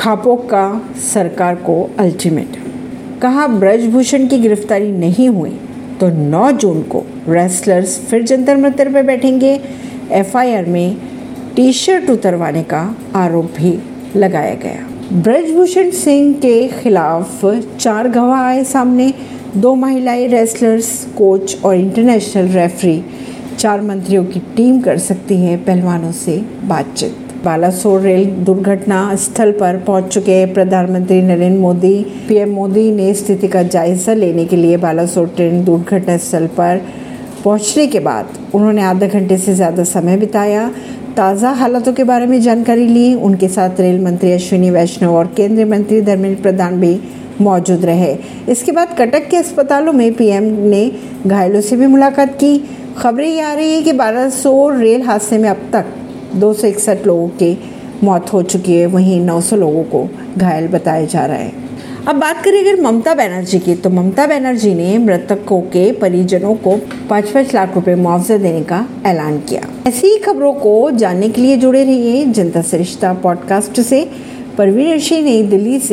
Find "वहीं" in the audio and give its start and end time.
58.86-59.20